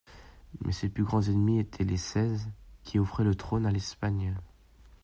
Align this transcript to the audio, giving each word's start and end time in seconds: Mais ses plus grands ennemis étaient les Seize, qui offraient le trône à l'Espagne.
Mais 0.65 0.71
ses 0.71 0.89
plus 0.89 1.03
grands 1.03 1.21
ennemis 1.21 1.59
étaient 1.59 1.83
les 1.83 1.95
Seize, 1.95 2.49
qui 2.81 2.97
offraient 2.97 3.23
le 3.23 3.35
trône 3.35 3.67
à 3.67 3.71
l'Espagne. 3.71 4.33